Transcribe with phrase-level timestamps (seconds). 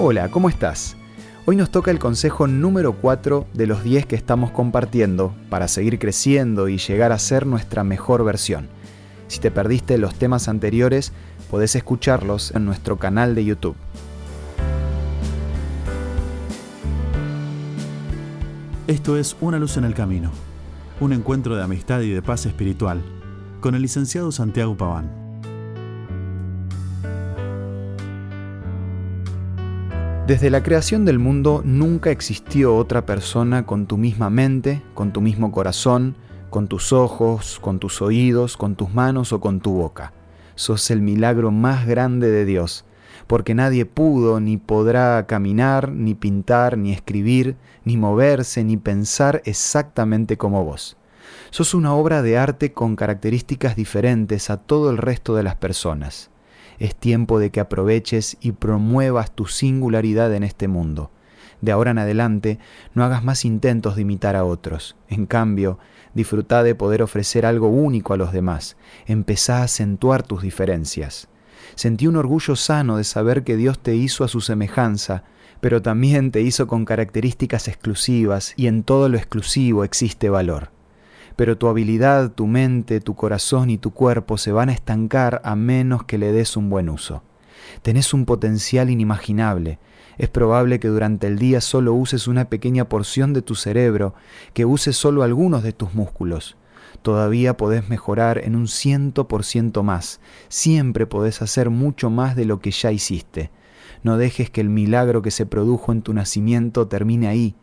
[0.00, 0.96] Hola, ¿cómo estás?
[1.44, 5.98] Hoy nos toca el consejo número 4 de los 10 que estamos compartiendo para seguir
[5.98, 8.68] creciendo y llegar a ser nuestra mejor versión.
[9.26, 11.12] Si te perdiste los temas anteriores,
[11.50, 13.74] podés escucharlos en nuestro canal de YouTube.
[18.86, 20.30] Esto es Una luz en el camino,
[21.00, 23.02] un encuentro de amistad y de paz espiritual
[23.60, 25.27] con el licenciado Santiago Paván.
[30.28, 35.22] Desde la creación del mundo nunca existió otra persona con tu misma mente, con tu
[35.22, 36.16] mismo corazón,
[36.50, 40.12] con tus ojos, con tus oídos, con tus manos o con tu boca.
[40.54, 42.84] Sos el milagro más grande de Dios,
[43.26, 50.36] porque nadie pudo ni podrá caminar, ni pintar, ni escribir, ni moverse, ni pensar exactamente
[50.36, 50.98] como vos.
[51.48, 56.30] Sos una obra de arte con características diferentes a todo el resto de las personas
[56.78, 61.10] es tiempo de que aproveches y promuevas tu singularidad en este mundo.
[61.60, 62.58] De ahora en adelante,
[62.94, 64.96] no hagas más intentos de imitar a otros.
[65.08, 65.78] En cambio,
[66.14, 68.76] disfruta de poder ofrecer algo único a los demás.
[69.06, 71.28] Empezá a acentuar tus diferencias.
[71.74, 75.24] Sentí un orgullo sano de saber que Dios te hizo a su semejanza,
[75.60, 80.77] pero también te hizo con características exclusivas y en todo lo exclusivo existe valor
[81.38, 85.54] pero tu habilidad, tu mente, tu corazón y tu cuerpo se van a estancar a
[85.54, 87.22] menos que le des un buen uso.
[87.82, 89.78] Tenés un potencial inimaginable.
[90.18, 94.14] Es probable que durante el día solo uses una pequeña porción de tu cerebro,
[94.52, 96.56] que uses solo algunos de tus músculos.
[97.02, 100.18] Todavía podés mejorar en un ciento por ciento más.
[100.48, 103.52] Siempre podés hacer mucho más de lo que ya hiciste.
[104.02, 107.54] No dejes que el milagro que se produjo en tu nacimiento termine ahí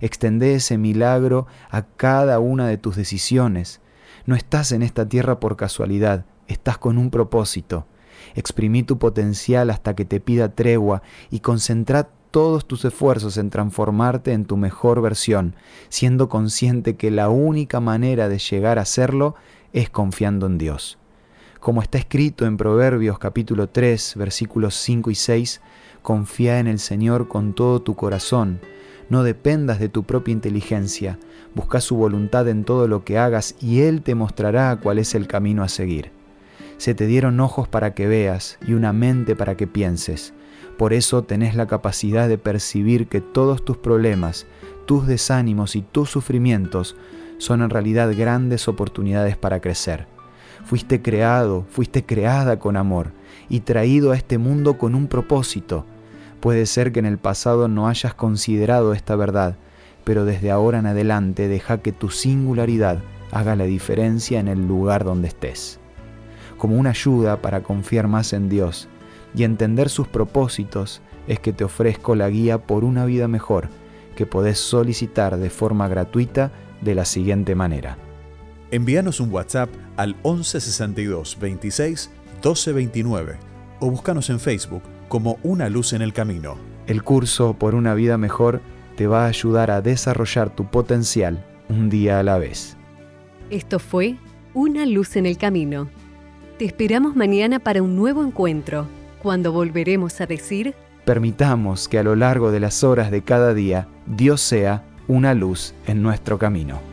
[0.00, 3.80] Extende ese milagro a cada una de tus decisiones.
[4.26, 7.86] No estás en esta tierra por casualidad, estás con un propósito.
[8.34, 14.32] Exprimí tu potencial hasta que te pida tregua y concentra todos tus esfuerzos en transformarte
[14.32, 15.56] en tu mejor versión,
[15.88, 19.34] siendo consciente que la única manera de llegar a serlo
[19.72, 20.98] es confiando en Dios.
[21.58, 25.60] Como está escrito en Proverbios capítulo 3 versículos 5 y 6,
[26.02, 28.60] confía en el Señor con todo tu corazón
[29.10, 31.18] no dependas de tu propia inteligencia,
[31.54, 35.26] busca su voluntad en todo lo que hagas y Él te mostrará cuál es el
[35.26, 36.12] camino a seguir.
[36.78, 40.32] Se te dieron ojos para que veas y una mente para que pienses.
[40.78, 44.46] Por eso tenés la capacidad de percibir que todos tus problemas,
[44.86, 46.96] tus desánimos y tus sufrimientos
[47.36, 50.06] son en realidad grandes oportunidades para crecer.
[50.64, 53.12] Fuiste creado, fuiste creada con amor
[53.48, 55.84] y traído a este mundo con un propósito,
[56.40, 59.56] Puede ser que en el pasado no hayas considerado esta verdad,
[60.04, 65.04] pero desde ahora en adelante deja que tu singularidad haga la diferencia en el lugar
[65.04, 65.78] donde estés.
[66.56, 68.88] Como una ayuda para confiar más en Dios
[69.34, 73.68] y entender sus propósitos es que te ofrezco la guía por una vida mejor
[74.16, 77.96] que podés solicitar de forma gratuita de la siguiente manera.
[78.70, 82.10] Envíanos un WhatsApp al 1162 26
[82.42, 83.36] 1229
[83.80, 86.56] o búscanos en Facebook como una luz en el camino.
[86.86, 88.62] El curso por una vida mejor
[88.96, 92.76] te va a ayudar a desarrollar tu potencial un día a la vez.
[93.50, 94.16] Esto fue
[94.54, 95.88] Una luz en el camino.
[96.58, 98.86] Te esperamos mañana para un nuevo encuentro,
[99.22, 100.74] cuando volveremos a decir...
[101.04, 105.74] Permitamos que a lo largo de las horas de cada día Dios sea una luz
[105.86, 106.89] en nuestro camino.